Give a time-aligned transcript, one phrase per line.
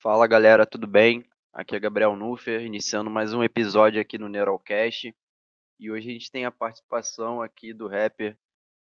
[0.00, 1.28] Fala galera, tudo bem?
[1.52, 5.12] Aqui é Gabriel Nuffer, iniciando mais um episódio aqui no Neuralcast.
[5.76, 8.38] E hoje a gente tem a participação aqui do rapper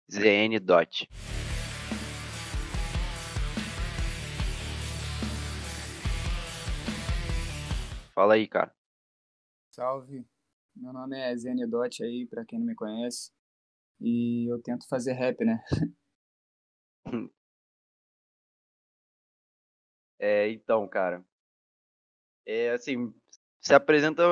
[0.09, 1.09] ZN Dot.
[8.15, 8.73] Fala aí, cara.
[9.75, 10.25] Salve,
[10.73, 13.29] meu nome é ZN Dot aí, pra quem não me conhece.
[13.99, 15.61] E eu tento fazer rap, né?
[20.23, 21.21] É, então, cara.
[22.45, 23.13] É assim,
[23.59, 24.23] se apresenta,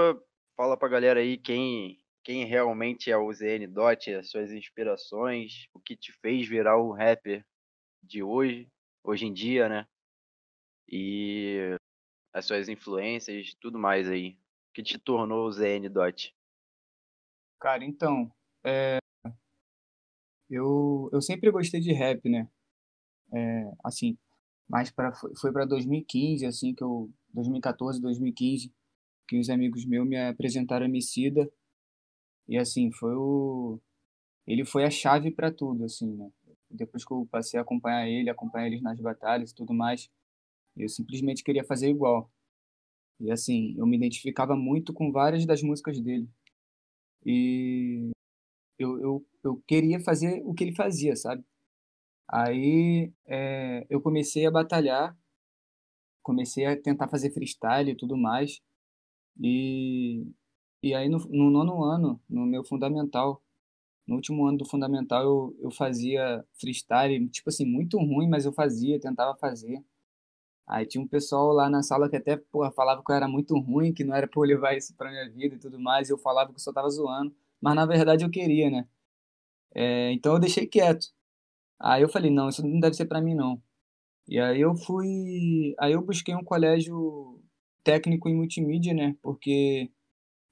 [0.56, 5.82] fala pra galera aí quem, quem realmente é o ZN Dot, as suas inspirações, o
[5.82, 7.46] que te fez virar o rapper
[8.02, 8.72] de hoje,
[9.04, 9.86] hoje em dia, né?
[10.88, 11.76] E
[12.32, 14.38] as suas influências, tudo mais aí.
[14.70, 16.34] O que te tornou o ZN Dot?
[17.60, 18.32] Cara, então,
[18.64, 19.00] é...
[20.50, 22.50] eu, eu sempre gostei de rap, né?
[23.34, 24.18] É, assim,
[24.72, 28.72] mas para foi para 2015 assim que eu 2014 2015
[29.28, 31.52] que os amigos meus me apresentaram a Emicida.
[32.48, 33.80] E assim foi o
[34.48, 36.32] ele foi a chave para tudo assim né?
[36.70, 40.10] Depois que eu passei a acompanhar ele acompanhar eles nas batalhas e tudo mais
[40.78, 42.32] eu simplesmente queria fazer igual.
[43.20, 46.30] E assim eu me identificava muito com várias das músicas dele.
[47.26, 48.12] E
[48.80, 51.44] eu, eu, eu queria fazer o que ele fazia sabe
[52.32, 55.18] Aí é, eu comecei a batalhar,
[56.24, 58.62] comecei a tentar fazer freestyle e tudo mais.
[59.42, 60.28] E,
[60.84, 63.44] e aí no, no nono ano, no meu fundamental,
[64.08, 68.54] no último ano do fundamental, eu, eu fazia freestyle, tipo assim, muito ruim, mas eu
[68.54, 69.84] fazia, tentava fazer.
[70.68, 73.58] Aí tinha um pessoal lá na sala que até porra, falava que eu era muito
[73.60, 76.10] ruim, que não era pra eu levar isso pra minha vida e tudo mais.
[76.10, 78.88] E eu falava que eu só tava zoando, mas na verdade eu queria, né?
[79.76, 81.08] É, então eu deixei quieto.
[81.82, 83.62] Aí eu falei, não, isso não deve ser para mim não.
[84.28, 87.42] E aí eu fui, aí eu busquei um colégio
[87.84, 89.16] técnico em multimídia, né?
[89.22, 89.92] Porque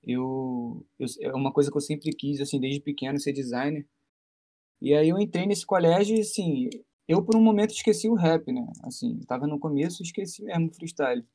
[0.03, 3.87] eu, eu é uma coisa que eu sempre quis assim desde pequeno ser designer.
[4.81, 6.69] E aí eu entrei nesse colégio e assim,
[7.07, 8.65] eu por um momento esqueci o rap, né?
[8.83, 11.25] Assim, tava no começo, esqueci mesmo o freestyle.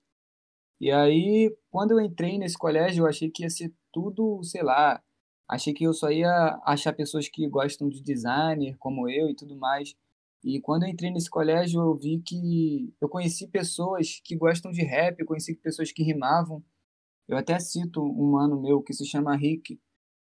[0.81, 5.03] E aí, quando eu entrei nesse colégio, eu achei que ia ser tudo, sei lá,
[5.49, 9.57] Achei que eu só ia achar pessoas que gostam de designer, como eu e tudo
[9.57, 9.95] mais.
[10.43, 14.83] E quando eu entrei nesse colégio, eu vi que eu conheci pessoas que gostam de
[14.83, 16.63] rap, eu conheci pessoas que rimavam.
[17.29, 19.81] Eu até cito um mano meu que se chama Rick,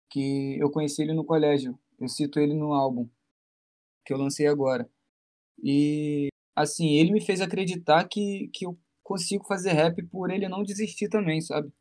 [0.10, 1.78] que eu conheci ele no colégio.
[2.00, 3.10] Eu cito ele no álbum
[4.06, 4.90] que eu lancei agora.
[5.64, 10.64] E assim, ele me fez acreditar que, que eu consigo fazer rap por ele não
[10.64, 11.72] desistir também, sabe?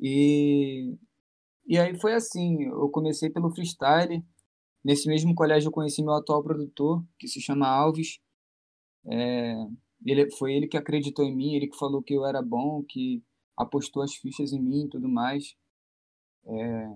[0.00, 0.96] E
[1.68, 4.24] e aí foi assim, eu comecei pelo freestyle.
[4.82, 8.20] Nesse mesmo colégio eu conheci meu atual produtor, que se chama Alves.
[9.06, 9.54] É,
[10.06, 13.22] ele, foi ele que acreditou em mim, ele que falou que eu era bom, que
[13.56, 15.54] apostou as fichas em mim e tudo mais.
[16.46, 16.88] É,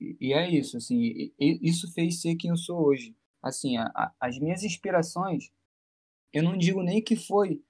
[0.00, 3.16] e, e é isso, assim, e, e isso fez ser quem eu sou hoje.
[3.42, 5.50] Assim, a, a, as minhas inspirações,
[6.32, 7.62] eu não digo nem que foi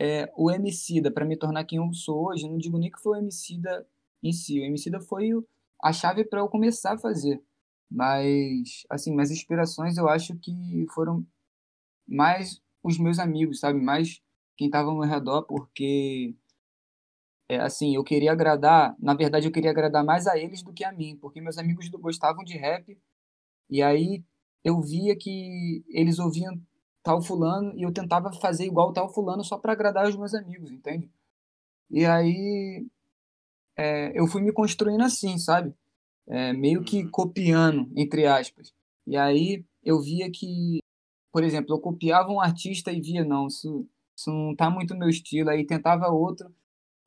[0.00, 3.00] é, o Emicida para me tornar quem eu sou hoje, eu não digo nem que
[3.02, 3.86] foi o Emicida
[4.22, 4.60] em si.
[4.60, 5.46] O Emicida foi o,
[5.84, 7.42] a chave para eu começar a fazer.
[7.90, 11.26] Mas, assim, minhas inspirações eu acho que foram
[12.08, 13.78] mais os meus amigos, sabe?
[13.80, 14.22] Mais
[14.56, 16.34] quem estava ao meu redor, porque,
[17.48, 20.84] é, assim, eu queria agradar, na verdade, eu queria agradar mais a eles do que
[20.84, 22.98] a mim, porque meus amigos gostavam de rap,
[23.70, 24.24] e aí
[24.64, 26.58] eu via que eles ouviam
[27.02, 30.70] tal fulano e eu tentava fazer igual tal fulano só para agradar os meus amigos,
[30.72, 31.10] entende?
[31.90, 32.86] E aí
[33.76, 35.74] é, eu fui me construindo assim, sabe?
[36.26, 37.10] É, meio que uhum.
[37.10, 38.72] copiando, entre aspas.
[39.06, 40.78] E aí eu via que,
[41.32, 43.86] por exemplo, eu copiava um artista e via, não, isso,
[44.16, 46.52] isso não tá muito no meu estilo, aí tentava outro.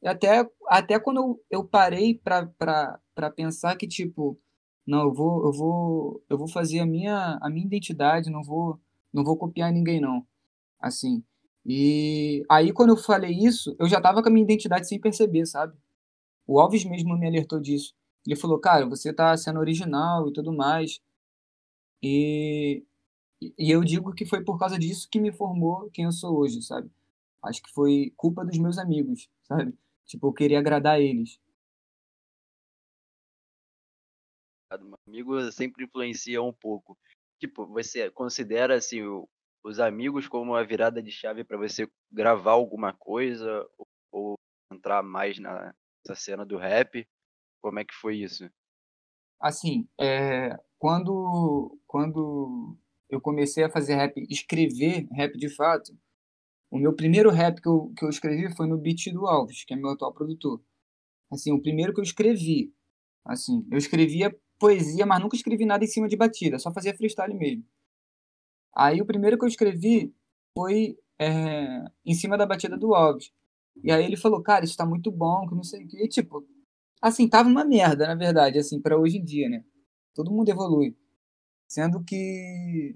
[0.01, 4.39] E até, até quando eu, eu parei para pensar que, tipo,
[4.85, 8.79] não, eu vou, eu vou, eu vou fazer a minha, a minha identidade, não vou,
[9.13, 10.25] não vou copiar ninguém, não.
[10.79, 11.23] Assim.
[11.66, 15.45] E aí, quando eu falei isso, eu já tava com a minha identidade sem perceber,
[15.45, 15.77] sabe?
[16.47, 17.94] O Alves mesmo me alertou disso.
[18.25, 21.01] Ele falou, cara, você tá sendo original e tudo mais.
[22.01, 22.83] E,
[23.41, 26.61] e eu digo que foi por causa disso que me formou quem eu sou hoje,
[26.61, 26.89] sabe?
[27.44, 29.77] Acho que foi culpa dos meus amigos, sabe?
[30.05, 31.39] Tipo, eu queria agradar eles.
[35.07, 36.97] Amigos sempre influenciam um pouco.
[37.39, 39.01] Tipo, você considera assim
[39.63, 44.35] os amigos como a virada de chave para você gravar alguma coisa ou, ou
[44.71, 45.73] entrar mais na,
[46.12, 47.07] essa cena do rap?
[47.62, 48.50] Como é que foi isso?
[49.39, 52.77] Assim, é, quando, quando
[53.09, 55.98] eu comecei a fazer rap, escrever rap de fato,
[56.71, 59.74] O meu primeiro rap que eu, que eu escrevi foi no beat do Alves, que
[59.74, 60.62] é meu atual produtor.
[61.31, 62.74] Assim, o primeiro que eu escrevi.
[63.25, 67.33] Assim, eu escrevia poesia, mas nunca escrevi nada em cima de batida, só fazia freestyle
[67.36, 67.65] mesmo.
[68.75, 70.13] Aí o primeiro que eu escrevi
[70.57, 73.31] foi é, em cima da batida do Alves.
[73.83, 76.03] E aí ele falou, cara, isso tá muito bom, que não sei o quê.
[76.03, 76.45] E, tipo,
[77.01, 79.63] assim, tava uma merda, na verdade, assim, para hoje em dia, né?
[80.13, 80.95] Todo mundo evolui.
[81.68, 82.95] Sendo que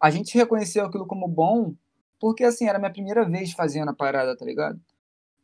[0.00, 1.74] a gente reconheceu aquilo como bom
[2.20, 4.80] porque, assim, era a minha primeira vez fazendo a parada, tá ligado?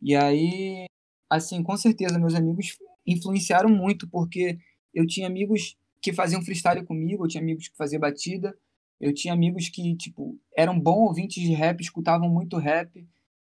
[0.00, 0.86] E aí,
[1.28, 4.58] assim, com certeza meus amigos influenciaram muito, porque
[4.94, 8.56] eu tinha amigos que faziam freestyle comigo, eu tinha amigos que faziam batida,
[9.00, 13.06] eu tinha amigos que, tipo, eram bons ouvintes de rap, escutavam muito rap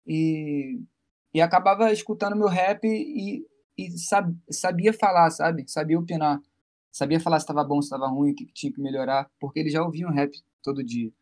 [0.06, 0.80] e,
[1.38, 3.46] e acabava escutando meu rap e,
[3.78, 5.70] e sab, sabia falar, sabe?
[5.70, 6.42] Sabia opinar.
[6.92, 9.72] Sabia falar se estava bom, se estava ruim, o que tinha que melhorar, porque eles
[9.72, 10.32] já ouviam rap
[10.64, 11.14] todo dia.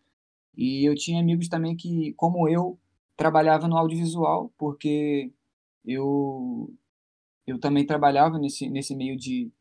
[0.56, 2.80] E eu tinha amigos também que, como eu,
[3.18, 5.34] trabalhava no audiovisual, porque
[5.86, 6.74] eu
[7.46, 9.52] eu também trabalhava nesse, nesse meio de,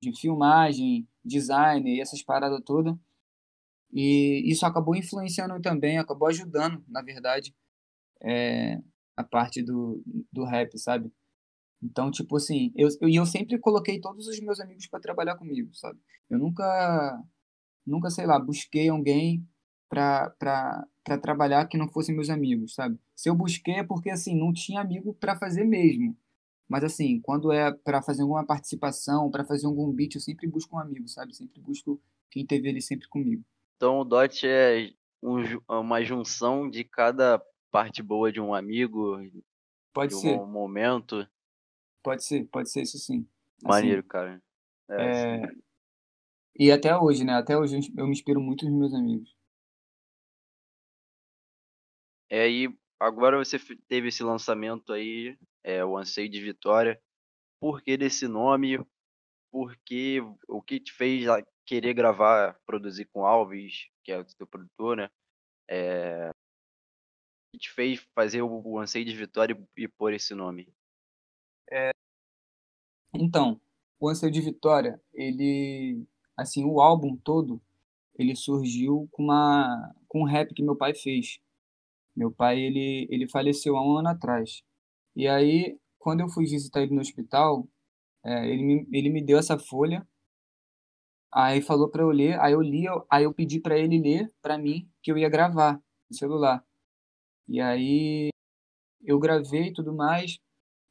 [0.00, 2.94] de filmagem, design e essas paradas todas.
[3.92, 7.52] E isso acabou influenciando também, acabou ajudando, na verdade,
[8.22, 8.80] é,
[9.16, 10.02] a parte do,
[10.32, 11.12] do rap, sabe?
[11.82, 15.74] Então, tipo assim, eu, eu, eu sempre coloquei todos os meus amigos para trabalhar comigo,
[15.74, 15.98] sabe?
[16.30, 17.22] Eu nunca,
[17.86, 19.46] nunca, sei lá, busquei alguém
[19.88, 20.88] para
[21.22, 22.98] trabalhar que não fossem meus amigos, sabe?
[23.14, 26.16] Se eu busquei é porque, assim, não tinha amigo para fazer mesmo.
[26.66, 30.76] Mas, assim, quando é para fazer alguma participação, para fazer algum beat, eu sempre busco
[30.76, 31.36] um amigo, sabe?
[31.36, 32.00] Sempre busco
[32.30, 33.44] quem teve ele sempre comigo.
[33.76, 34.90] Então o DOT é
[35.22, 35.36] um,
[35.68, 37.40] uma junção de cada
[37.74, 39.16] parte boa de um amigo,
[39.92, 40.38] pode de ser.
[40.38, 41.28] um momento.
[42.04, 43.28] Pode ser, pode ser isso sim.
[43.64, 44.42] Maneiro, assim, cara.
[44.88, 45.44] É, é...
[45.44, 45.62] Assim.
[46.56, 47.32] E até hoje, né?
[47.32, 49.36] Até hoje eu me inspiro muito nos meus amigos.
[52.30, 57.02] É, e agora você teve esse lançamento aí, é, o Anseio de Vitória.
[57.60, 58.78] Por que desse nome?
[59.50, 61.26] Por que o que te fez
[61.66, 65.10] querer gravar, produzir com Alves, que é o teu produtor, né?
[65.68, 66.33] É...
[67.54, 70.68] Que te fez fazer o, o Anseio de Vitória e, e pôr esse nome?
[71.70, 71.92] É...
[73.14, 73.60] Então,
[74.00, 76.04] o Anseio de Vitória, ele,
[76.36, 77.62] assim, o álbum todo,
[78.18, 81.38] ele surgiu com uma com um rap que meu pai fez.
[82.16, 84.64] Meu pai, ele, ele faleceu há um ano atrás.
[85.14, 87.68] E aí, quando eu fui visitar ele no hospital,
[88.24, 90.04] é, ele, me, ele me deu essa folha
[91.32, 94.56] Aí falou para eu ler, aí eu li, aí eu pedi para ele ler para
[94.56, 96.64] mim que eu ia gravar no celular.
[97.48, 98.30] E aí
[99.04, 100.38] eu gravei tudo mais.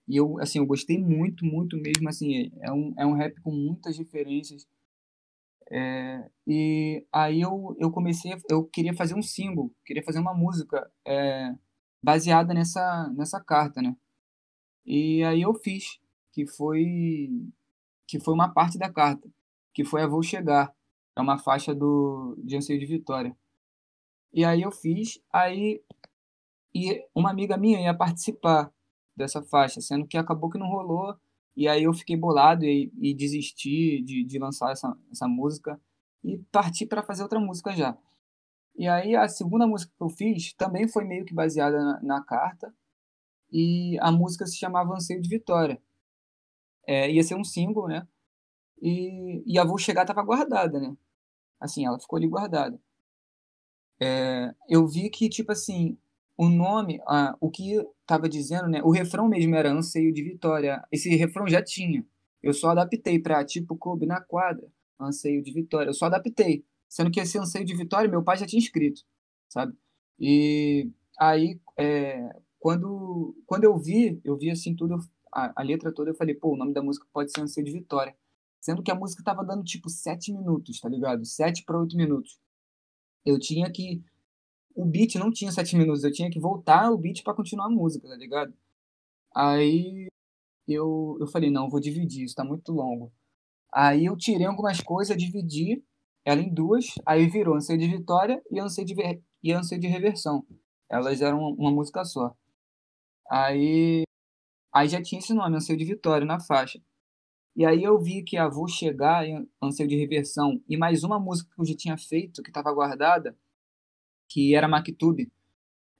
[0.08, 3.52] E eu, assim, eu gostei muito, muito mesmo, assim, é um, é um rap com
[3.52, 4.68] muitas referências.
[5.72, 10.92] É, e aí eu, eu comecei, eu queria fazer um single, queria fazer uma música
[11.06, 11.56] é,
[12.04, 13.96] baseada nessa, nessa carta, né?
[14.86, 16.00] E aí eu fiz,
[16.34, 17.30] que foi,
[18.08, 19.30] que foi uma parte da carta
[19.74, 20.74] que foi a Vou Chegar.
[21.16, 23.36] É uma faixa do de Anseio de Vitória.
[24.32, 25.82] E aí eu fiz, aí
[26.74, 28.72] e uma amiga minha ia participar
[29.16, 31.16] dessa faixa, sendo que acabou que não rolou.
[31.56, 35.80] E aí eu fiquei bolado e, e desisti de, de lançar essa, essa música
[36.24, 37.96] e parti para fazer outra música já.
[38.76, 42.24] E aí a segunda música que eu fiz também foi meio que baseada na, na
[42.24, 42.74] carta
[43.52, 45.80] e a música se chamava Anseio de Vitória.
[46.88, 48.08] É, ia ser um single, né?
[48.82, 50.98] E, e a Vou Chegar estava guardada, né?
[51.60, 52.82] Assim, ela ficou ali guardada.
[54.02, 55.98] É, eu vi que, tipo assim,
[56.38, 58.82] o nome, ah, o que estava dizendo, né?
[58.84, 60.84] O refrão mesmo era Anseio de Vitória.
[60.92, 62.06] Esse refrão já tinha.
[62.42, 64.68] Eu só adaptei para tipo coube na quadra,
[65.00, 65.90] Anseio de Vitória.
[65.90, 66.66] Eu só adaptei.
[66.90, 69.02] Sendo que esse Anseio de Vitória, meu pai já tinha escrito,
[69.50, 69.74] sabe?
[70.20, 74.98] E aí, é, quando, quando eu vi, eu vi assim tudo,
[75.32, 77.72] a, a letra toda, eu falei, pô, o nome da música pode ser Anseio de
[77.74, 78.16] Vitória.
[78.62, 81.26] Sendo que a música tava dando tipo 7 minutos, tá ligado?
[81.26, 82.40] 7 para 8 minutos.
[83.26, 84.04] Eu tinha que.
[84.76, 87.70] O beat não tinha 7 minutos, eu tinha que voltar o beat para continuar a
[87.70, 88.54] música, tá ligado?
[89.36, 90.08] Aí
[90.68, 93.12] eu, eu falei, não, vou dividir, isso tá muito longo.
[93.74, 95.84] Aí eu tirei algumas coisas, dividi
[96.26, 98.96] ela em duas, aí virou Anseio de Vitória e Anseio de,
[99.44, 100.46] e Anseio de Reversão.
[100.90, 102.34] Elas eram uma, uma música só.
[103.30, 104.04] Aí,
[104.74, 106.82] aí já tinha esse nome, Anseio de Vitória, na faixa.
[107.56, 109.26] E aí eu vi que a Vou Chegar,
[109.62, 113.38] Anseio de Reversão, e mais uma música que eu já tinha feito, que estava guardada,
[114.34, 115.32] que era Mactube,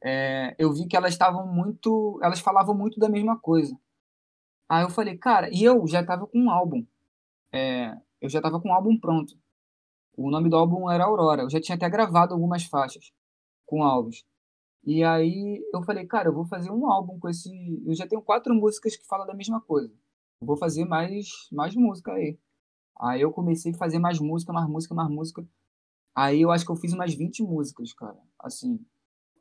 [0.04, 2.20] é, eu vi que elas estavam muito.
[2.24, 3.78] Elas falavam muito da mesma coisa.
[4.68, 6.86] Aí eu falei, cara, e eu já estava com um álbum.
[7.52, 9.38] É, eu já estava com um álbum pronto.
[10.18, 11.44] O nome do álbum era Aurora.
[11.44, 13.12] Eu já tinha até gravado algumas faixas
[13.66, 14.26] com álbuns.
[14.84, 17.50] E aí eu falei, cara, eu vou fazer um álbum com esse.
[17.86, 19.94] Eu já tenho quatro músicas que falam da mesma coisa.
[20.42, 22.38] Eu vou fazer mais, mais música aí.
[23.00, 25.46] Aí eu comecei a fazer mais música, mais música, mais música.
[26.16, 28.18] Aí eu acho que eu fiz umas 20 músicas, cara.
[28.40, 28.80] Assim,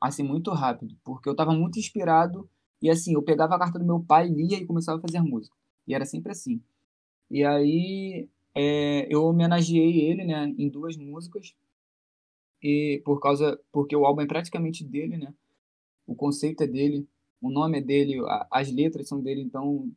[0.01, 2.49] assim muito rápido, porque eu tava muito inspirado
[2.81, 5.57] e assim, eu pegava a carta do meu pai, lia e começava a fazer música.
[5.87, 6.61] E era sempre assim.
[7.31, 11.55] E aí é, eu homenageei ele, né, em duas músicas.
[12.63, 15.35] E por causa porque o álbum é praticamente dele, né?
[16.07, 17.07] O conceito é dele,
[17.41, 19.91] o nome é dele, as letras são dele, então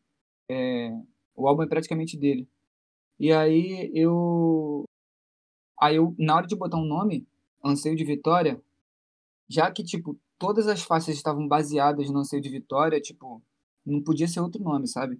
[0.50, 0.92] é,
[1.36, 2.48] o álbum é praticamente dele.
[3.20, 4.86] E aí eu
[5.80, 7.28] aí eu na hora de botar um nome,
[7.64, 8.62] Anseio de Vitória,
[9.50, 13.42] já que tipo todas as faixas estavam baseadas no Anseio de Vitória, tipo,
[13.86, 15.20] não podia ser outro nome, sabe?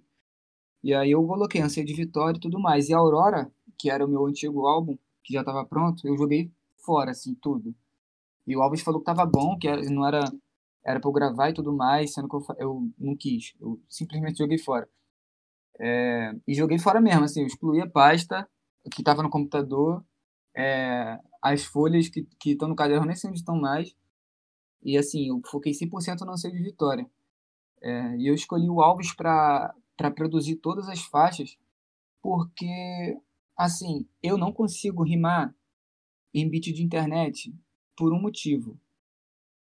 [0.82, 2.88] E aí eu coloquei Anseio de Vitória e tudo mais.
[2.88, 7.10] E Aurora, que era o meu antigo álbum, que já estava pronto, eu joguei fora,
[7.10, 7.74] assim, tudo.
[8.46, 10.20] E o Alves falou que tava bom, que não era
[10.84, 13.54] era para eu gravar e tudo mais, sendo que eu, eu não quis.
[13.60, 14.88] Eu simplesmente joguei fora.
[15.80, 18.48] É, e joguei fora mesmo, assim, eu excluí a pasta
[18.92, 20.04] que estava no computador,
[20.56, 23.94] é, as folhas que estão no caderno nem sei onde estão mais,
[24.82, 27.10] e assim, eu foquei 100% no anseio de vitória.
[27.82, 29.74] É, e eu escolhi o Alves para
[30.14, 31.58] produzir todas as faixas,
[32.22, 33.20] porque,
[33.56, 35.54] assim, eu não consigo rimar
[36.32, 37.54] em beat de internet
[37.96, 38.78] por um motivo.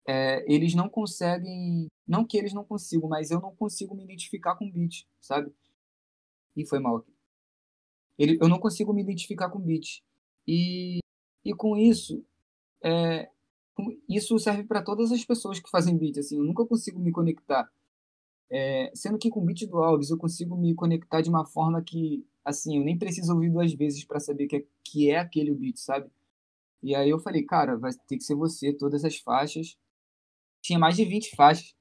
[0.08, 1.88] É, eles não conseguem.
[2.08, 5.54] Não que eles não consigam, mas eu não consigo me identificar com beat, sabe?
[6.56, 7.06] E foi mal.
[8.18, 10.04] Ele, eu não consigo me identificar com beat.
[10.48, 11.00] E,
[11.46, 12.24] e com isso,
[12.84, 13.30] é,
[14.10, 16.18] isso serve para todas as pessoas que fazem beat.
[16.18, 17.70] Assim, eu nunca consigo me conectar.
[18.50, 22.26] É, sendo que com beat do Alves eu consigo me conectar de uma forma que,
[22.46, 25.78] assim, eu nem preciso ouvir duas vezes para saber que é, que é aquele beat,
[25.78, 26.10] sabe?
[26.84, 29.78] E aí eu falei, cara, vai ter que ser você, todas as faixas.
[30.62, 31.74] Tinha mais de 20 faixas.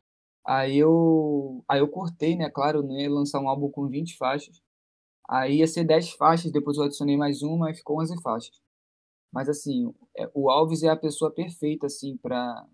[0.46, 2.48] Aí eu, aí eu cortei, né?
[2.50, 4.62] Claro, eu não ia lançar um álbum com 20 faixas.
[5.32, 8.60] Aí ia ser 10 faixas, depois eu adicionei mais uma e ficou 11 faixas.
[9.32, 12.66] Mas assim, é, o Alves é a pessoa perfeita assim para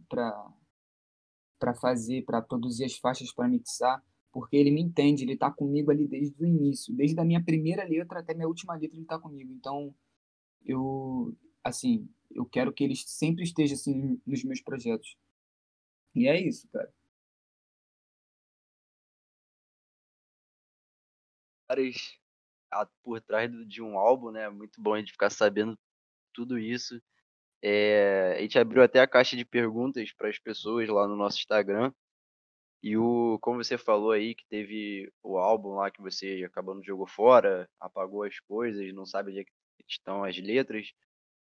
[1.58, 5.90] para fazer, para produzir as faixas, para mixar, porque ele me entende, ele tá comigo
[5.90, 9.18] ali desde o início, desde a minha primeira letra até minha última letra ele tá
[9.20, 9.52] comigo.
[9.52, 9.94] Então,
[10.64, 11.34] eu
[11.64, 15.16] assim, eu quero que ele sempre esteja assim nos meus projetos.
[16.14, 16.92] E é isso, cara.
[21.68, 22.18] Caras
[23.02, 24.48] por trás de um álbum, né?
[24.48, 25.78] Muito bom a gente ficar sabendo
[26.32, 27.00] tudo isso.
[27.62, 31.38] É, a gente abriu até a caixa de perguntas para as pessoas lá no nosso
[31.38, 31.92] Instagram.
[32.82, 36.82] E o, como você falou aí, que teve o álbum lá que você acabou não
[36.82, 39.44] jogou fora, apagou as coisas, não sabe onde é
[39.88, 40.92] estão as letras.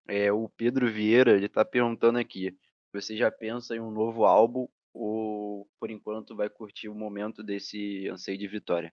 [0.08, 2.56] É, o Pedro Vieira, ele tá perguntando aqui,
[2.92, 8.08] você já pensa em um novo álbum ou por enquanto vai curtir o momento desse
[8.08, 8.92] anseio de vitória?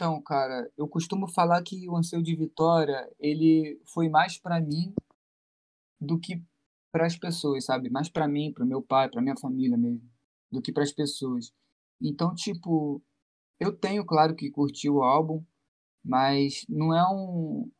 [0.00, 4.94] Então, cara, eu costumo falar que o anseio de vitória, ele foi mais para mim
[6.00, 6.42] do que
[6.90, 7.90] para as pessoas, sabe?
[7.90, 10.00] Mais para mim, para meu pai, para minha família mesmo,
[10.50, 11.52] do que para as pessoas.
[12.00, 13.02] Então, tipo,
[13.60, 15.44] eu tenho, claro, que curtir o álbum,
[16.02, 17.70] mas não é um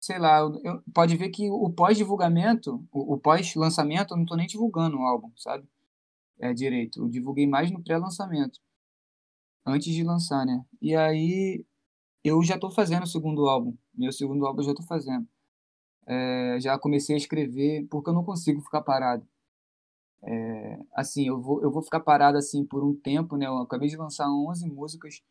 [0.00, 4.48] sei lá, eu, pode ver que o pós-divulgamento, o, o pós-lançamento, eu não tô nem
[4.48, 5.64] divulgando o álbum, sabe?
[6.40, 7.04] É direito.
[7.04, 8.60] Eu divulguei mais no pré-lançamento.
[9.68, 10.64] Antes de lançar, né?
[10.80, 11.62] E aí
[12.24, 13.76] eu já tô fazendo o segundo álbum.
[13.94, 15.28] Meu segundo álbum eu já tô fazendo.
[16.06, 19.28] É, já comecei a escrever porque eu não consigo ficar parado.
[20.24, 23.46] É, assim, eu vou, eu vou ficar parado assim por um tempo, né?
[23.46, 25.22] Eu acabei de lançar 11 músicas.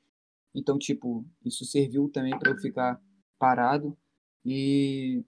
[0.54, 3.02] Então, tipo, isso serviu também para eu ficar
[3.40, 3.98] parado.
[4.46, 5.24] E,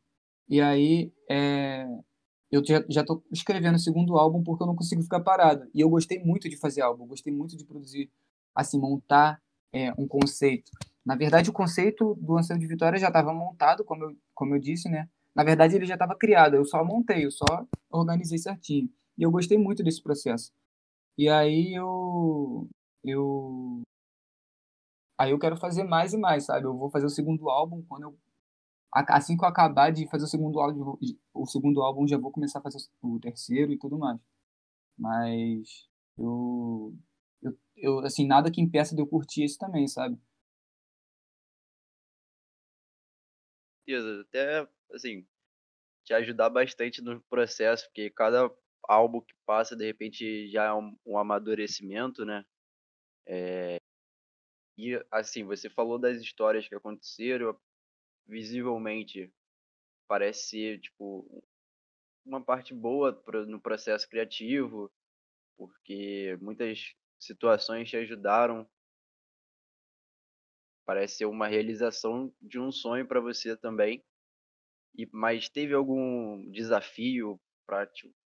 [0.47, 1.87] e aí é,
[2.51, 5.67] eu já, já tô escrevendo o segundo álbum porque eu não consigo ficar parado.
[5.73, 8.11] E eu gostei muito de fazer álbum, gostei muito de produzir,
[8.59, 9.41] assim, montar
[9.73, 10.71] é, um conceito.
[11.05, 14.59] Na verdade, o conceito do Anseio de Vitória já estava montado, como eu, como eu
[14.59, 15.09] disse, né?
[15.35, 17.45] Na verdade, ele já estava criado, eu só montei, eu só
[17.89, 18.89] organizei certinho.
[19.17, 20.51] E eu gostei muito desse processo.
[21.17, 22.67] E aí eu
[23.03, 23.81] eu
[25.17, 26.65] aí eu quero fazer mais e mais, sabe?
[26.65, 28.17] Eu vou fazer o segundo álbum quando eu
[28.91, 30.97] assim que eu acabar de fazer o segundo álbum,
[31.33, 34.19] o segundo álbum já vou começar a fazer o terceiro e tudo mais.
[34.97, 35.87] Mas
[36.17, 36.93] eu,
[37.81, 40.17] eu, assim, nada que impeça de eu curtir esse também, sabe?
[44.21, 45.25] Até, assim,
[46.05, 48.51] te ajudar bastante no processo, porque cada
[48.87, 52.45] álbum que passa, de repente, já é um, um amadurecimento, né?
[53.27, 53.77] É...
[54.77, 57.59] E, assim, você falou das histórias que aconteceram,
[58.27, 59.31] visivelmente
[60.07, 61.43] parece ser tipo
[62.25, 63.11] uma parte boa
[63.47, 64.91] no processo criativo.
[65.57, 68.67] porque muitas situações te ajudaram.
[70.85, 74.03] Parece ser uma realização de um sonho para você também.
[74.95, 77.87] E mas teve algum desafio para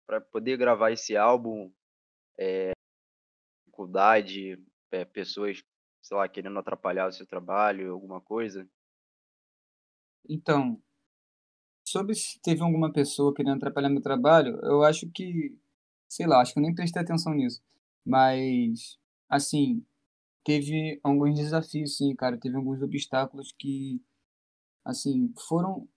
[0.06, 1.70] para poder gravar esse álbum?
[2.38, 2.76] É,
[3.76, 4.58] dificuldade,
[4.90, 5.62] é, pessoas,
[6.02, 8.66] sei lá, querendo atrapalhar o seu trabalho, alguma coisa?
[10.28, 10.80] Então,
[11.86, 15.56] sobre se teve alguma pessoa querendo atrapalhar meu trabalho, eu acho que,
[16.08, 17.62] sei lá, acho que eu nem prestei atenção nisso.
[18.06, 18.98] Mas,
[19.28, 19.84] assim,
[20.44, 22.38] teve alguns desafios, sim, cara.
[22.38, 24.00] Teve alguns obstáculos que,
[24.84, 25.88] assim, foram.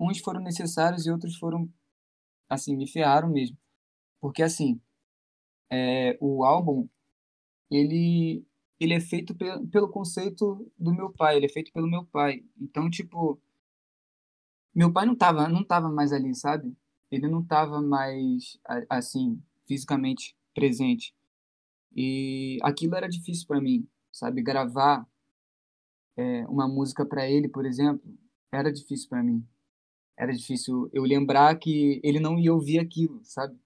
[0.00, 1.68] Uns foram necessários e outros foram,
[2.48, 3.56] assim, me ferraram mesmo.
[4.20, 4.80] Porque, assim,
[5.70, 6.88] é, o álbum,
[7.70, 8.44] ele,
[8.80, 12.44] ele é feito pe pelo conceito do meu pai, ele é feito pelo meu pai.
[12.60, 13.40] Então, tipo,
[14.74, 16.76] meu pai não tava, não tava mais ali, sabe?
[17.10, 18.58] Ele não tava mais,
[18.90, 21.14] assim, fisicamente presente.
[21.94, 24.42] E aquilo era difícil para mim, sabe?
[24.42, 25.06] Gravar
[26.16, 28.02] é, uma música para ele, por exemplo,
[28.52, 29.46] era difícil para mim.
[30.16, 33.58] Era difícil eu lembrar que ele não ia ouvir aquilo, sabe?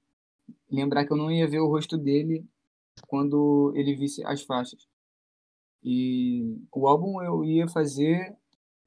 [0.70, 2.46] Lembrar que eu não ia ver o rosto dele
[3.06, 4.88] quando ele visse as faixas.
[5.82, 8.36] E o álbum eu ia fazer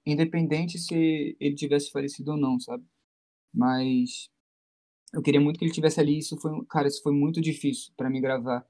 [0.05, 2.83] independente se ele tivesse falecido ou não, sabe?
[3.53, 4.29] Mas
[5.13, 6.17] eu queria muito que ele tivesse ali.
[6.17, 8.65] Isso foi, cara, isso foi muito difícil para mim gravar.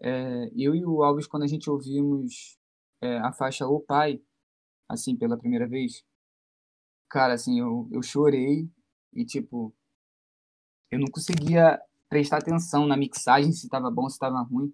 [0.00, 2.58] É, eu e o Alves, quando a gente ouvimos
[3.02, 4.20] é, a faixa O Pai,
[4.88, 6.04] assim, pela primeira vez,
[7.08, 8.70] cara, assim, eu, eu chorei
[9.12, 9.74] e, tipo,
[10.90, 14.72] eu não conseguia prestar atenção na mixagem, se estava bom, se estava ruim,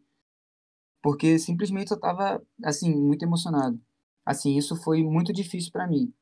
[1.02, 3.80] porque simplesmente eu estava, assim, muito emocionado.
[4.24, 6.12] Assim, isso foi muito difícil para mim.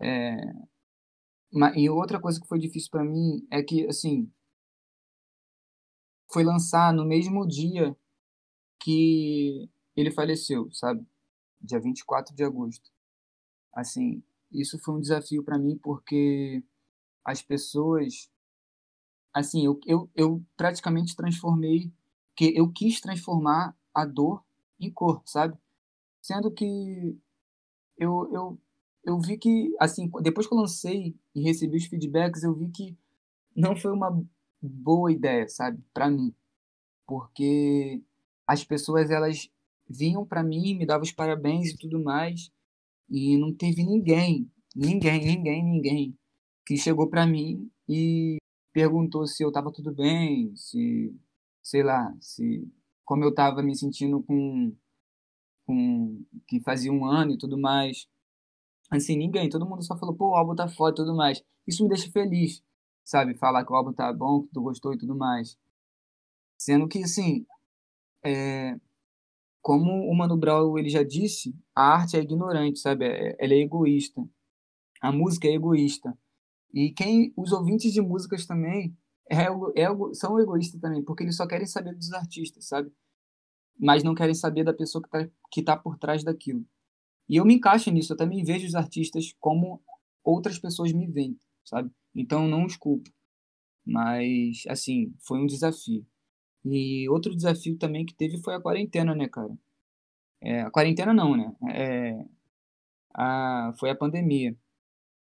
[0.00, 0.36] É,
[1.76, 4.30] e outra coisa que foi difícil para mim é que, assim,
[6.32, 7.96] foi lançar no mesmo dia
[8.80, 11.06] que ele faleceu, sabe?
[11.60, 12.90] Dia 24 de agosto.
[13.72, 16.62] Assim, isso foi um desafio para mim porque
[17.24, 18.30] as pessoas
[19.32, 21.90] assim, eu, eu, eu praticamente transformei
[22.36, 24.44] que eu quis transformar a dor
[24.78, 25.56] em cor, sabe?
[26.20, 27.16] Sendo que
[27.96, 28.58] eu, eu,
[29.04, 32.96] eu vi que, assim, depois que eu lancei e recebi os feedbacks, eu vi que
[33.54, 34.22] não foi uma
[34.62, 36.34] boa ideia, sabe, para mim.
[37.06, 38.02] Porque
[38.46, 39.50] as pessoas, elas
[39.88, 42.50] vinham para mim, me davam os parabéns e tudo mais,
[43.10, 46.18] e não teve ninguém, ninguém, ninguém, ninguém
[46.66, 48.38] que chegou para mim e
[48.72, 51.14] perguntou se eu estava tudo bem, se,
[51.62, 52.66] sei lá, se
[53.04, 54.74] como eu estava me sentindo com
[55.66, 58.06] com que fazia um ano e tudo mais.
[58.90, 61.42] Assim, ninguém, todo mundo só falou, pô, o álbum tá foda e tudo mais.
[61.66, 62.62] Isso me deixa feliz,
[63.04, 63.34] sabe?
[63.34, 65.58] Falar que o álbum tá bom, que tu gostou e tudo mais.
[66.58, 67.46] Sendo que, assim,
[68.24, 68.78] é...
[69.60, 73.06] como o Mano Brown ele já disse, a arte é ignorante, sabe?
[73.06, 74.22] É, ela é egoísta.
[75.00, 76.16] A música é egoísta.
[76.72, 78.96] E quem os ouvintes de músicas também
[79.30, 79.44] é,
[79.76, 82.92] é, são egoístas também, porque eles só querem saber dos artistas, sabe?
[83.78, 86.64] mas não querem saber da pessoa que está que tá por trás daquilo.
[87.28, 89.82] E eu me encaixo nisso, eu também vejo os artistas como
[90.24, 91.90] outras pessoas me veem, sabe?
[92.14, 93.10] Então não os culpo.
[93.84, 96.06] Mas, assim, foi um desafio.
[96.64, 99.56] E outro desafio também que teve foi a quarentena, né, cara?
[100.40, 101.54] É, a quarentena não, né?
[101.72, 102.24] É,
[103.14, 104.56] a, foi a pandemia.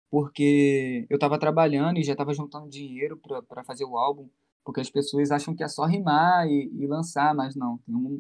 [0.10, 4.30] Porque eu tava trabalhando e já tava juntando dinheiro para fazer o álbum.
[4.66, 7.78] Porque as pessoas acham que é só rimar e, e lançar, mas não.
[7.80, 8.20] Tem um,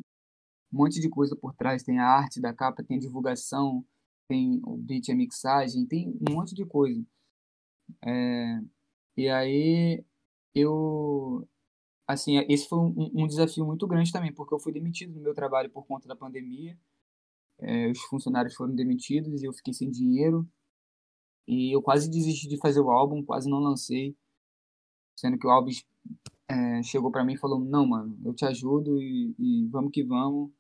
[0.72, 1.84] monte de coisa por trás.
[1.84, 3.86] Tem a arte da capa, tem a divulgação,
[4.28, 7.04] tem o beat, a mixagem, tem um monte de coisa.
[8.06, 8.60] É,
[9.18, 10.04] e aí
[10.56, 11.48] eu
[12.08, 15.34] assim esse foi um, um, desafio muito grande também porque eu fui demitido do meu
[15.34, 16.78] trabalho por conta da pandemia.
[17.60, 20.48] É, os funcionários foram demitidos e eu fiquei sem dinheiro.
[21.48, 24.16] E eu quase desisti de fazer o álbum quase não lancei.
[25.16, 25.86] Sendo que o Alves
[26.48, 30.04] é, chegou para mim e falou não mano eu te ajudo e, e vamos que
[30.04, 30.52] vamos.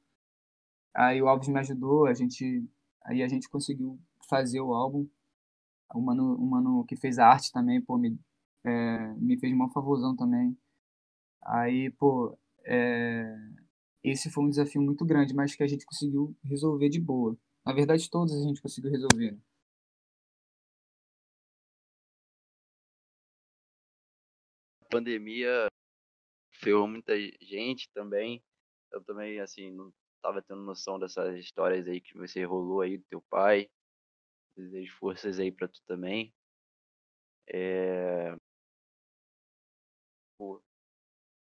[0.93, 2.65] Aí o Alves me ajudou, a gente,
[3.05, 5.07] aí a gente conseguiu fazer o álbum.
[5.93, 8.19] O mano, o mano que fez a arte também, pô, me,
[8.65, 10.57] é, me fez uma favorzão também.
[11.43, 13.35] Aí, pô, é,
[14.03, 17.37] esse foi um desafio muito grande, mas que a gente conseguiu resolver de boa.
[17.65, 19.31] Na verdade, todos a gente conseguiu resolver.
[19.33, 19.39] Né?
[24.81, 25.67] A pandemia
[26.51, 28.43] ferrou muita gente também.
[28.91, 33.05] Eu também, assim, não tava tendo noção dessas histórias aí que você rolou aí do
[33.05, 33.69] teu pai.
[34.57, 36.33] Desejo forças aí para tu também.
[37.47, 38.35] É...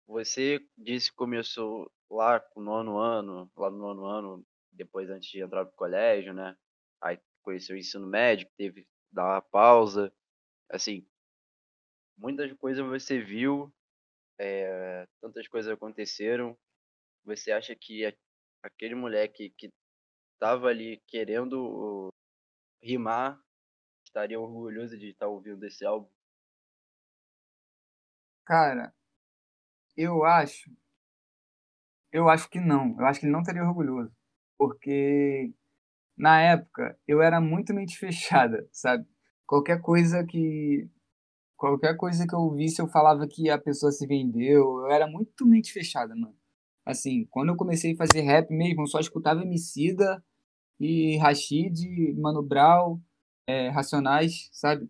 [0.07, 5.41] você disse que começou lá no nono ano, lá no nono ano, depois antes de
[5.41, 6.55] entrar pro colégio, né?
[7.01, 10.13] Aí conheceu o ensino médio, teve que dar uma pausa.
[10.69, 11.05] Assim,
[12.17, 13.73] muitas coisas você viu,
[14.39, 16.57] é, tantas coisas aconteceram.
[17.25, 18.05] Você acha que
[18.63, 19.69] aquele moleque que
[20.35, 22.09] estava ali querendo
[22.83, 23.39] rimar
[24.05, 26.09] estaria orgulhoso de estar ouvindo esse álbum?
[28.45, 28.93] Cara,
[29.97, 30.69] eu acho.
[32.11, 32.95] Eu acho que não.
[32.99, 34.11] Eu acho que ele não estaria orgulhoso.
[34.57, 35.53] Porque
[36.17, 39.07] na época eu era muito mente fechada, sabe?
[39.47, 40.89] Qualquer coisa que.
[41.57, 44.79] Qualquer coisa que eu visse, eu falava que a pessoa se vendeu.
[44.81, 46.35] Eu era muito mente fechada, mano.
[46.85, 50.23] Assim, quando eu comecei a fazer rap mesmo, eu só escutava Emicida
[50.79, 52.99] e Rashid, Mano Brown,
[53.47, 54.89] é, Racionais, sabe?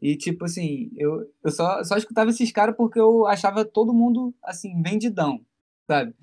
[0.00, 4.34] E, tipo assim, eu, eu só, só escutava esses caras porque eu achava todo mundo,
[4.42, 5.44] assim, vendidão,
[5.88, 6.14] sabe?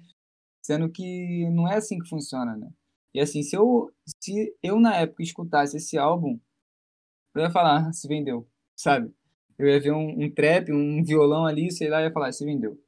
[0.62, 2.72] Sendo que não é assim que funciona, né?
[3.14, 6.40] E, assim, se eu, se eu na época escutasse esse álbum,
[7.36, 9.14] eu ia falar, ah, se vendeu, sabe?
[9.58, 12.80] Eu ia ver um, um trap, um violão ali, sei lá, ia falar, se vendeu,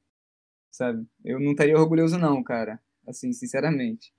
[0.72, 1.08] sabe?
[1.24, 4.14] Eu não estaria orgulhoso não, cara, assim, sinceramente.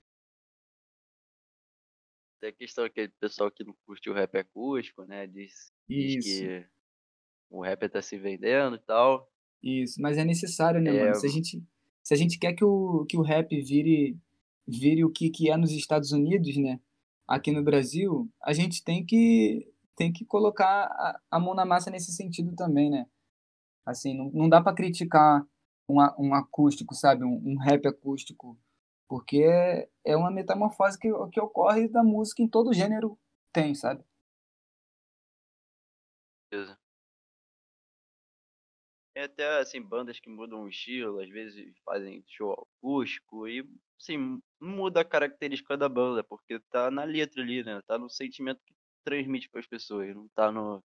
[2.45, 5.25] Tem a questão aquele pessoal que não curte o rap acústico, né?
[5.25, 6.65] Diz, diz que
[7.49, 9.27] o rap tá se vendendo e tal.
[9.63, 11.03] Isso, mas é necessário, né, é...
[11.05, 11.15] mano?
[11.15, 11.63] Se a gente,
[12.03, 14.15] se a gente quer que o, que o rap vire,
[14.67, 16.79] vire o que, que é nos Estados Unidos, né?
[17.27, 21.89] Aqui no Brasil, a gente tem que, tem que colocar a, a mão na massa
[21.89, 23.07] nesse sentido também, né?
[23.83, 25.43] Assim, não, não dá para criticar
[25.89, 27.23] um, um acústico, sabe?
[27.23, 28.55] Um, um rap acústico
[29.07, 33.17] porque é, é uma metamorfose que, que ocorre da música em todo gênero
[33.55, 34.03] tem, sabe?
[36.51, 36.77] Beleza.
[39.13, 43.65] Tem até, assim, bandas que mudam o estilo, às vezes fazem show acústico e,
[43.97, 47.81] assim, muda a característica da banda, porque tá na letra ali, né?
[47.87, 50.83] Tá no sentimento que transmite para as pessoas, não tá no,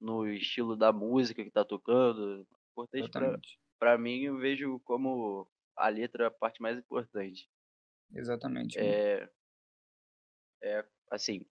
[0.00, 2.46] no estilo da música que tá tocando.
[2.70, 3.40] Importante pra,
[3.76, 7.48] pra mim, eu vejo como a letra é a parte mais importante.
[8.14, 8.78] Exatamente.
[8.78, 9.28] É,
[10.62, 11.46] é assim,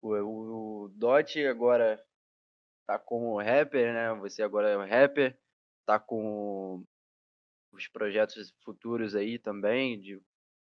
[0.00, 2.02] o, o, o Dot agora
[2.86, 4.14] tá como rapper, né?
[4.20, 5.38] Você agora é um rapper,
[5.84, 6.84] tá com
[7.72, 10.20] os projetos futuros aí também, de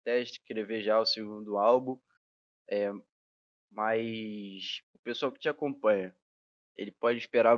[0.03, 1.99] até escrever já o segundo álbum.
[2.69, 2.91] É,
[3.71, 6.15] mas o pessoal que te acompanha,
[6.77, 7.57] ele pode esperar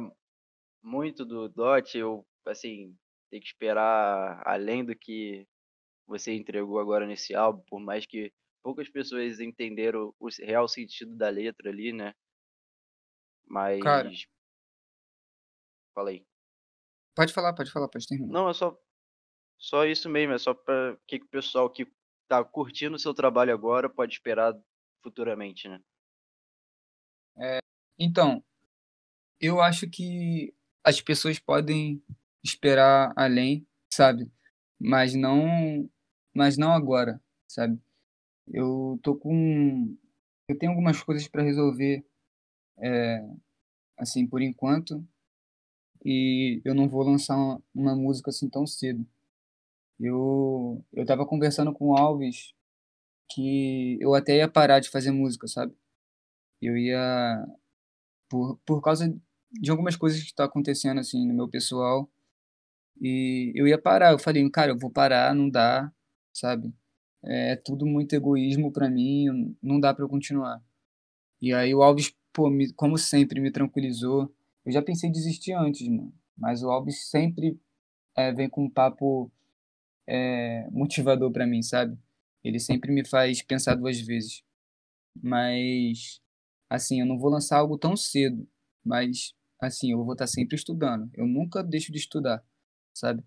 [0.83, 2.97] muito do Dot, ou assim,
[3.31, 5.47] ter que esperar além do que
[6.07, 11.29] você entregou agora nesse álbum, por mais que poucas pessoas entenderam o real sentido da
[11.29, 12.15] letra ali, né?
[13.47, 13.83] Mas.
[13.83, 14.11] Cara.
[15.95, 16.27] Fala aí.
[17.15, 18.33] Pode falar, pode falar, pode terminar.
[18.33, 18.77] Não, é só,
[19.59, 21.87] só isso mesmo, é só para que o pessoal que
[22.29, 24.55] tá curtindo o seu trabalho agora pode esperar
[25.03, 25.81] futuramente, né?
[27.37, 27.59] É,
[27.99, 28.43] então,
[29.41, 32.03] eu acho que as pessoas podem
[32.43, 34.31] esperar além, sabe?
[34.79, 35.89] Mas não,
[36.35, 37.79] mas não agora, sabe?
[38.49, 39.97] Eu tô com,
[40.49, 42.05] eu tenho algumas coisas para resolver,
[42.79, 43.25] é,
[43.99, 45.07] assim, por enquanto,
[46.05, 49.07] e eu não vou lançar uma, uma música assim tão cedo.
[49.99, 52.55] Eu, eu tava conversando com o Alves
[53.31, 55.75] que eu até ia parar de fazer música, sabe?
[56.61, 57.47] Eu ia
[58.29, 59.15] por, por causa
[59.53, 62.09] de algumas coisas que tá acontecendo assim no meu pessoal,
[63.01, 64.13] e eu ia parar.
[64.13, 65.91] Eu falei, cara, eu vou parar, não dá,
[66.33, 66.73] sabe?
[67.25, 70.63] É tudo muito egoísmo para mim, não dá para eu continuar.
[71.41, 74.35] E aí o Alves, pô, me, como sempre, me tranquilizou.
[74.65, 76.13] Eu já pensei em desistir antes, mano.
[76.37, 77.59] Mas o Alves sempre
[78.17, 79.31] é, vem com um papo
[80.07, 81.99] é, motivador para mim, sabe?
[82.45, 84.43] Ele sempre me faz pensar duas vezes.
[85.23, 86.21] Mas,
[86.71, 88.49] assim, eu não vou lançar algo tão cedo.
[88.85, 91.11] Mas, assim, eu vou estar sempre estudando.
[91.15, 92.45] Eu nunca deixo de estudar
[92.95, 93.25] sabe?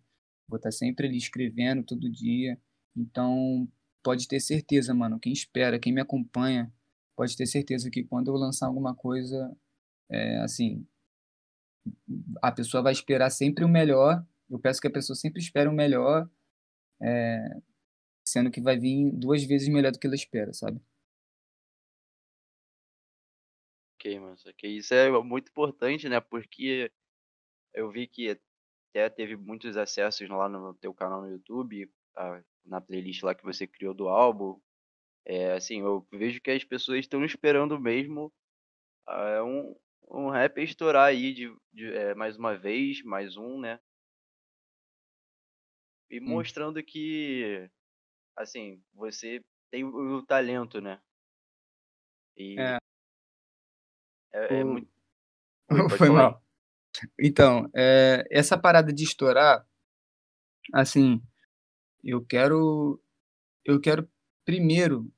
[0.48, 2.60] Vou estar sempre ali escrevendo todo dia.
[2.96, 3.68] Então,
[4.04, 6.72] pode ter certeza, mano, quem espera, quem me acompanha,
[7.16, 9.56] pode ter certeza que quando eu lançar alguma coisa,
[10.10, 10.86] é, assim,
[12.42, 14.26] a pessoa vai esperar sempre o melhor.
[14.50, 16.30] Eu peço que a pessoa sempre espere o melhor,
[17.02, 17.62] é,
[18.26, 20.80] sendo que vai vir duas vezes melhor do que ela espera, sabe?
[23.96, 24.36] Ok, mano.
[24.64, 26.20] Isso é muito importante, né?
[26.20, 26.92] Porque
[27.74, 28.40] eu vi que
[28.94, 31.92] até teve muitos acessos lá no teu canal no YouTube,
[32.66, 34.60] na playlist lá que você criou do álbum.
[35.26, 38.32] É, assim, eu vejo que as pessoas estão esperando mesmo
[39.08, 39.76] é, um,
[40.10, 43.80] um rap estourar aí de, de é, mais uma vez, mais um, né?
[46.14, 46.28] e hum.
[46.28, 47.68] mostrando que,
[48.36, 51.02] assim, você tem o, o talento, né?
[52.38, 52.78] E é.
[54.32, 54.88] É, é muito.
[55.98, 56.43] Foi mal.
[57.20, 59.66] Então, é, essa parada de estourar,
[60.74, 61.22] assim,
[62.04, 63.02] eu quero,
[63.66, 64.10] eu quero
[64.46, 65.12] primeiro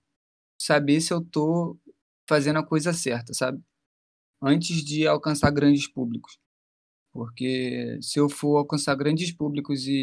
[0.59, 1.79] saber se eu tô
[2.27, 3.61] fazendo a coisa certa, sabe?
[4.41, 6.39] Antes de alcançar grandes públicos.
[7.13, 9.93] Porque se eu for alcançar grandes públicos e,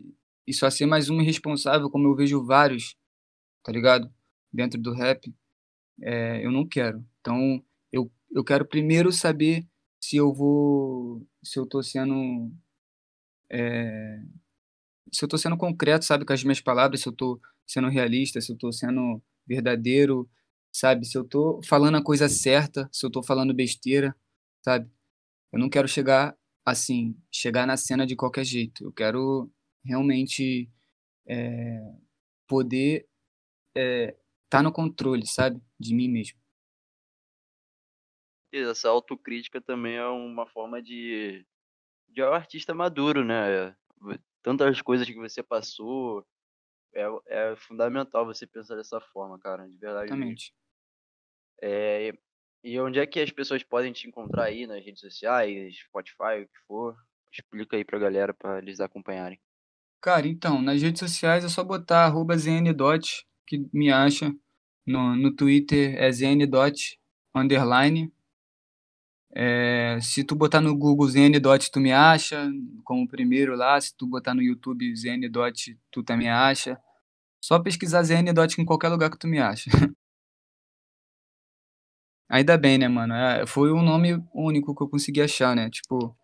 [0.00, 0.14] e,
[0.46, 2.96] e só ser mais um irresponsável, como eu vejo vários,
[3.64, 4.12] tá ligado?
[4.52, 5.34] Dentro do rap,
[6.02, 7.04] é, eu não quero.
[7.20, 9.66] Então, eu, eu quero primeiro saber
[10.02, 11.26] se eu vou.
[11.42, 12.50] Se eu tô sendo.
[13.50, 14.20] É,
[15.12, 18.40] se eu tô sendo concreto, sabe, com as minhas palavras, se eu tô sendo realista,
[18.40, 20.28] se eu tô sendo verdadeiro,
[20.72, 21.06] sabe?
[21.06, 24.14] Se eu tô falando a coisa certa, se eu tô falando besteira,
[24.62, 24.90] sabe?
[25.52, 28.84] Eu não quero chegar assim, chegar na cena de qualquer jeito.
[28.84, 29.50] Eu quero
[29.84, 30.70] realmente
[31.26, 31.80] é,
[32.48, 33.08] poder
[33.74, 34.16] estar é,
[34.50, 35.60] tá no controle, sabe?
[35.78, 36.41] De mim mesmo.
[38.52, 41.46] Essa autocrítica também é uma forma de
[42.08, 43.74] de um artista maduro, né?
[44.42, 46.26] Tantas coisas que você passou,
[46.94, 50.08] é, é fundamental você pensar dessa forma, cara, de verdade.
[50.08, 50.54] Exatamente.
[51.62, 52.12] É,
[52.62, 56.48] e onde é que as pessoas podem te encontrar aí nas redes sociais, Spotify, o
[56.48, 56.96] que for?
[57.32, 59.40] Explica aí pra galera, pra eles acompanharem.
[60.02, 64.34] Cara, então, nas redes sociais é só botar arroba zdot, que me acha.
[64.84, 67.00] No, no Twitter é zdot,
[67.34, 68.12] underline.
[69.34, 72.50] É, se tu botar no Google zdot, tu me acha,
[72.84, 73.80] como primeiro lá.
[73.80, 76.78] Se tu botar no YouTube zdot, tu também acha.
[77.40, 79.70] Só pesquisar zdot em qualquer lugar que tu me acha.
[82.28, 83.12] Ainda bem, né, mano?
[83.14, 85.68] É, foi um nome único que eu consegui achar, né?
[85.68, 86.16] Tipo,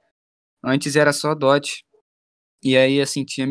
[0.65, 1.85] antes era só Dot.
[2.63, 3.47] E aí, assim, tinha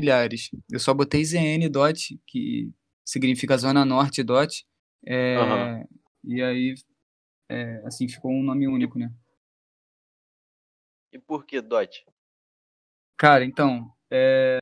[0.00, 0.50] milhares.
[0.70, 2.70] Eu só botei ZN Dot, que
[3.04, 4.64] significa Zona Norte Dot.
[5.06, 5.84] É, uhum.
[6.24, 6.74] E aí,
[7.48, 9.12] é, assim, ficou um nome único, né?
[11.12, 12.04] E por que Dot?
[13.16, 14.58] Cara, então, é,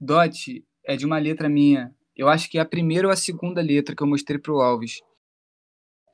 [0.00, 1.94] Dot é de uma letra minha.
[2.16, 5.00] Eu acho que é a primeira ou a segunda letra que eu mostrei pro Alves.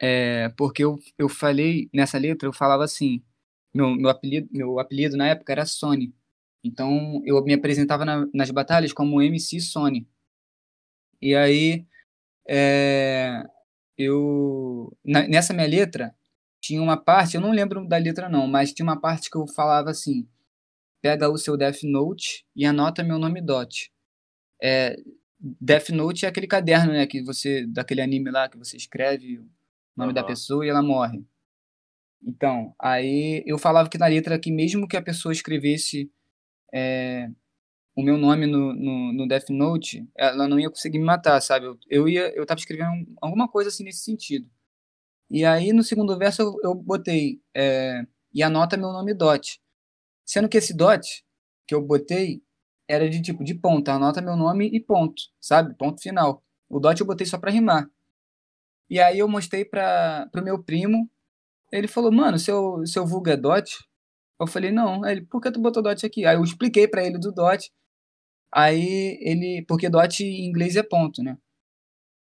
[0.00, 3.22] É, porque eu, eu falei, nessa letra, eu falava assim,
[3.74, 6.14] meu, meu, apelido, meu apelido na época era Sony.
[6.64, 10.08] Então, eu me apresentava na, nas batalhas como MC Sony.
[11.20, 11.86] E aí,
[12.48, 13.44] é,
[14.02, 16.14] eu, na, nessa minha letra,
[16.60, 19.46] tinha uma parte, eu não lembro da letra não, mas tinha uma parte que eu
[19.48, 20.28] falava assim,
[21.00, 23.92] pega o seu Death Note e anota meu nome Dot.
[24.62, 24.96] É,
[25.38, 29.42] Death Note é aquele caderno, né, que você, daquele anime lá que você escreve
[29.96, 30.14] nome uhum.
[30.14, 31.24] da pessoa e ela morre.
[32.22, 36.10] Então, aí eu falava que na letra que mesmo que a pessoa escrevesse
[36.72, 37.30] é,
[38.00, 41.66] o meu nome no, no, no, Death Note, ela não ia conseguir me matar, sabe?
[41.66, 44.48] Eu, eu ia, eu tava escrevendo alguma coisa assim nesse sentido.
[45.30, 49.60] E aí no segundo verso eu, eu botei é, e anota meu nome Dot,
[50.24, 51.24] sendo que esse Dot
[51.66, 52.42] que eu botei
[52.88, 55.74] era de tipo de ponto, anota meu nome e ponto, sabe?
[55.76, 56.42] Ponto final.
[56.68, 57.88] O Dot eu botei só para rimar.
[58.90, 61.08] E aí eu mostrei para o meu primo.
[61.72, 63.78] Ele falou, mano, seu, seu vulgo é dot?
[64.40, 65.04] Eu falei, não.
[65.04, 66.26] Aí ele, por que tu botou dot aqui?
[66.26, 67.72] Aí eu expliquei para ele do dot.
[68.52, 71.36] Aí ele, porque dot em inglês é ponto, né?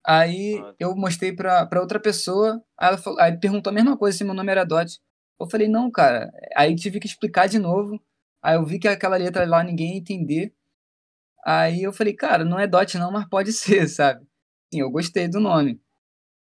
[0.07, 4.17] Aí ah, eu mostrei pra, outra pessoa, aí ela falou, aí perguntou a mesma coisa
[4.17, 4.99] se meu nome era Dot.
[5.39, 6.33] Eu falei, não, cara.
[6.57, 8.01] Aí tive que explicar de novo.
[8.43, 10.55] Aí eu vi que aquela letra lá ninguém ia entender.
[11.45, 14.27] Aí eu falei, cara, não é Dot não, mas pode ser, sabe?
[14.73, 15.81] Sim, eu gostei do nome.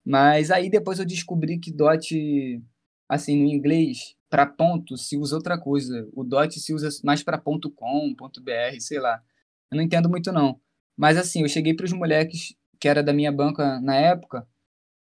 [0.04, 2.62] Mas aí depois eu descobri que dot,
[3.08, 6.08] assim, no inglês, para ponto se usa outra coisa.
[6.14, 9.22] O dot se usa mais para ponto .com, ponto .br, sei lá.
[9.70, 10.60] Eu não entendo muito não.
[10.96, 14.46] Mas assim, eu cheguei para os moleques que era da minha banca na época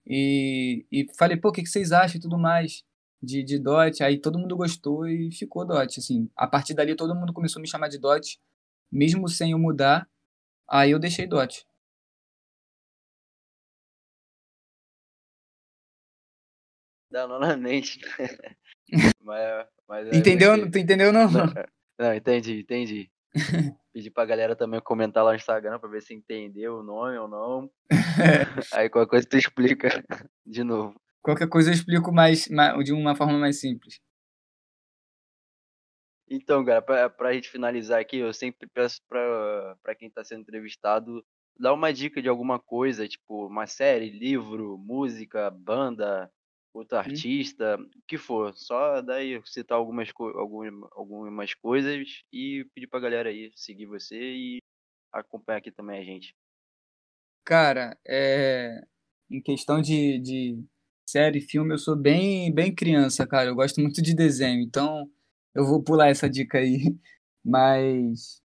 [0.07, 2.83] e, e falei, pô, o que, que vocês acham e tudo mais
[3.23, 4.03] de, de dot?
[4.03, 6.31] Aí todo mundo gostou e ficou dot, assim.
[6.37, 8.41] A partir dali todo mundo começou a me chamar de dot,
[8.91, 10.09] mesmo sem eu mudar.
[10.69, 11.67] Aí eu deixei dot.
[17.11, 18.01] Não, mente.
[19.21, 20.57] mas, mas entendeu?
[20.57, 21.31] Não, tu entendeu não?
[21.31, 21.47] não?
[21.99, 23.11] Não, entendi, entendi.
[23.93, 27.29] Pedi pra galera também comentar lá no Instagram pra ver se entendeu o nome ou
[27.29, 27.71] não.
[28.75, 29.89] Aí qualquer coisa tu explica
[30.47, 31.01] de novo.
[31.23, 32.49] Qualquer coisa eu explico mais,
[32.85, 34.01] de uma forma mais simples.
[36.31, 40.43] Então, cara, pra, pra gente finalizar aqui, eu sempre peço pra, pra quem tá sendo
[40.43, 41.25] entrevistado
[41.59, 46.31] dar uma dica de alguma coisa, tipo uma série, livro, música, banda,
[46.73, 47.01] outro hum.
[47.01, 48.55] artista, o que for.
[48.57, 54.59] Só daí citar algumas, algumas, algumas coisas e pedir pra galera aí seguir você e
[55.13, 56.35] acompanhar aqui também a gente.
[57.45, 58.83] Cara, é...
[59.31, 60.63] em questão de, de
[61.09, 63.49] série, filme, eu sou bem, bem criança, cara.
[63.49, 65.11] Eu gosto muito de desenho, então
[65.55, 66.97] eu vou pular essa dica aí.
[67.45, 68.43] Mas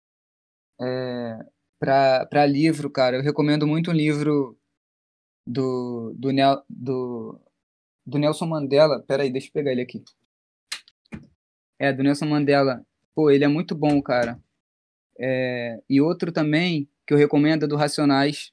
[0.81, 1.39] é,
[1.79, 4.59] para livro, cara, eu recomendo muito um livro
[5.47, 6.31] do, do,
[6.69, 7.41] do,
[8.11, 9.03] do Nelson Mandela.
[9.07, 10.03] Peraí, deixa eu pegar ele aqui.
[11.79, 12.85] É, do Nelson Mandela.
[13.15, 14.43] Pô, ele é muito bom, cara.
[15.19, 18.53] É, e outro também que eu recomendo é do Racionais,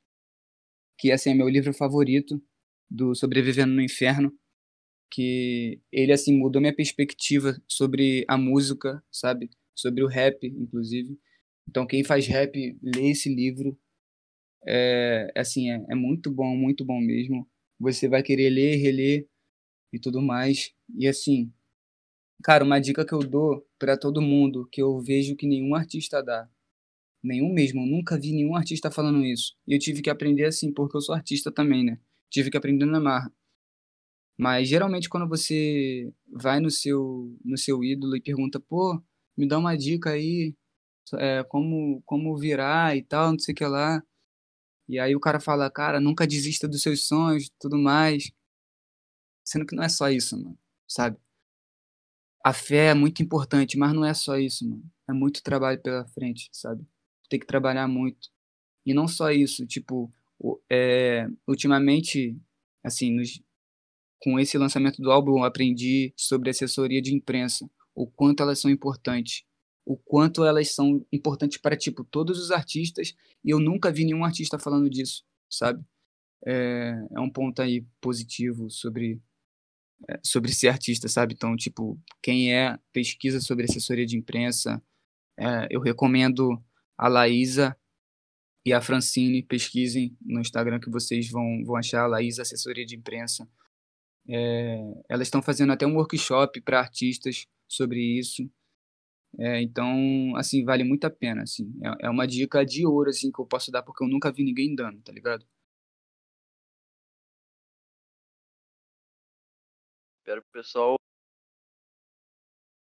[0.98, 2.42] que assim, é meu livro favorito,
[2.90, 4.32] do Sobrevivendo no Inferno,
[5.12, 9.50] que ele assim mudou minha perspectiva sobre a música, sabe?
[9.76, 11.18] Sobre o rap, inclusive.
[11.68, 13.78] Então quem faz rap lê esse livro.
[14.68, 17.48] É assim, é, é muito bom, muito bom mesmo.
[17.80, 19.28] Você vai querer ler, reler
[19.92, 20.74] e tudo mais.
[20.98, 21.52] E assim,
[22.44, 26.24] cara, uma dica que eu dou para todo mundo, que eu vejo que nenhum artista
[26.24, 26.50] dá.
[27.24, 29.56] Nenhum mesmo, eu nunca vi nenhum artista falando isso.
[29.68, 32.00] E eu tive que aprender assim, porque eu sou artista também, né?
[32.30, 33.32] Tive que aprender na marra.
[34.38, 39.02] Mas geralmente quando você vai no seu no seu ídolo e pergunta, pô,
[39.36, 40.56] me dá uma dica aí,
[41.16, 44.04] é, como como virar e tal, não sei o que lá.
[44.90, 48.32] E aí o cara fala, cara, nunca desista dos seus sonhos, tudo mais.
[49.48, 51.18] Sendo que não é só isso, mano, sabe?
[52.44, 54.84] A fé é muito importante, mas não é só isso, mano.
[55.10, 56.86] É muito trabalho pela frente, sabe?
[57.30, 58.28] Tem que trabalhar muito.
[58.86, 60.14] E não só isso, tipo,
[60.70, 62.38] é, ultimamente,
[62.84, 63.42] assim, nos,
[64.22, 68.70] com esse lançamento do álbum, eu aprendi sobre assessoria de imprensa, o quanto elas são
[68.70, 69.46] importantes,
[69.86, 74.26] o quanto elas são importantes para, tipo, todos os artistas, e eu nunca vi nenhum
[74.26, 75.82] artista falando disso, sabe?
[76.46, 79.22] É, é um ponto aí positivo sobre
[80.24, 81.34] sobre ser artista, sabe?
[81.34, 84.82] Então, tipo, quem é, pesquisa sobre assessoria de imprensa.
[85.38, 86.62] É, eu recomendo
[86.98, 87.76] a Laísa
[88.66, 92.96] e a Francine, pesquisem no Instagram que vocês vão, vão achar a Laísa, assessoria de
[92.96, 93.48] imprensa.
[94.28, 94.78] É,
[95.10, 98.50] elas estão fazendo até um workshop para artistas sobre isso.
[99.40, 101.72] É, então, assim, vale muito a pena, assim.
[101.84, 104.44] É, é uma dica de ouro, assim, que eu posso dar, porque eu nunca vi
[104.44, 105.46] ninguém dando, tá ligado?
[110.28, 110.96] Espero que o pessoal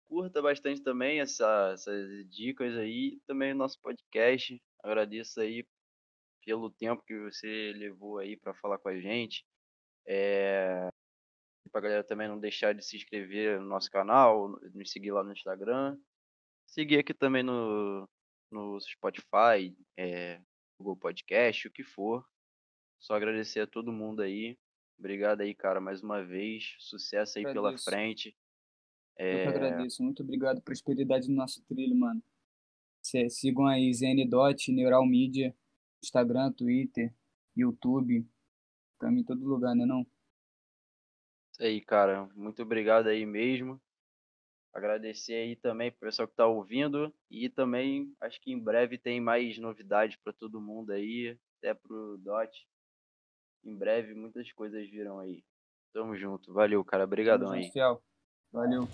[0.08, 4.58] curta bastante também essa, essas dicas aí, também o nosso podcast.
[4.82, 5.68] Agradeço aí
[6.46, 9.46] pelo tempo que você levou aí para falar com a gente.
[10.08, 10.88] É...
[11.74, 15.34] Pra galera também não deixar de se inscrever no nosso canal, nos seguir lá no
[15.34, 16.00] Instagram.
[16.66, 18.08] Seguir aqui também no,
[18.50, 20.42] no Spotify, é,
[20.80, 22.26] Google Podcast, o que for.
[22.98, 24.58] Só agradecer a todo mundo aí.
[24.98, 26.76] Obrigado aí, cara, mais uma vez.
[26.80, 28.36] Sucesso aí pela frente.
[29.18, 29.32] É...
[29.32, 29.48] Eu que é.
[29.48, 30.04] agradeço.
[30.04, 30.62] Muito obrigado.
[30.62, 32.24] Prosperidade no nosso trilho, mano.
[33.30, 35.56] Sigam aí ZNDot, Neural Media,
[36.02, 37.14] Instagram, Twitter,
[37.56, 38.28] YouTube.
[38.94, 40.02] Estamos em todo lugar, né não?
[41.52, 42.28] Isso aí, cara.
[42.36, 43.80] Muito obrigado aí mesmo.
[44.74, 47.14] Agradecer aí também pro pessoal que tá ouvindo.
[47.30, 51.38] E também acho que em breve tem mais novidades para todo mundo aí.
[51.60, 52.68] Até pro Dot
[53.66, 55.44] em breve muitas coisas virão aí.
[55.94, 56.54] Tamo junto.
[56.54, 57.06] Valeu, cara.
[57.06, 57.64] Obrigadão aí.
[58.52, 58.88] Valeu.